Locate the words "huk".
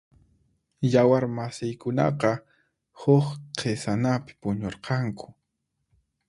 3.01-3.27